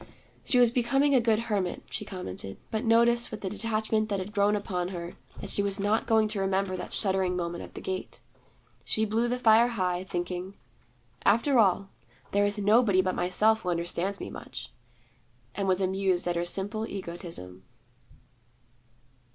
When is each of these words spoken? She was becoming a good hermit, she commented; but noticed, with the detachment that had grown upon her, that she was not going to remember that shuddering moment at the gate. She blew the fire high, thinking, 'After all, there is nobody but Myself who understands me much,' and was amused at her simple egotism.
She 0.43 0.57
was 0.57 0.71
becoming 0.71 1.13
a 1.13 1.21
good 1.21 1.41
hermit, 1.41 1.83
she 1.91 2.05
commented; 2.05 2.57
but 2.71 2.83
noticed, 2.83 3.29
with 3.29 3.41
the 3.41 3.51
detachment 3.51 4.09
that 4.09 4.17
had 4.17 4.31
grown 4.31 4.55
upon 4.55 4.87
her, 4.87 5.13
that 5.39 5.51
she 5.51 5.61
was 5.61 5.79
not 5.79 6.07
going 6.07 6.27
to 6.29 6.39
remember 6.39 6.75
that 6.75 6.91
shuddering 6.91 7.35
moment 7.37 7.63
at 7.63 7.75
the 7.75 7.81
gate. 7.81 8.19
She 8.83 9.05
blew 9.05 9.27
the 9.27 9.37
fire 9.37 9.67
high, 9.67 10.03
thinking, 10.03 10.55
'After 11.23 11.59
all, 11.59 11.91
there 12.31 12.45
is 12.47 12.57
nobody 12.57 13.03
but 13.03 13.13
Myself 13.13 13.61
who 13.61 13.69
understands 13.69 14.19
me 14.19 14.31
much,' 14.31 14.73
and 15.53 15.67
was 15.67 15.81
amused 15.81 16.27
at 16.27 16.35
her 16.35 16.45
simple 16.45 16.87
egotism. 16.87 17.63